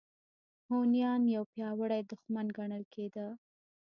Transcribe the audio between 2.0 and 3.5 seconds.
دښمن ګڼل کېده.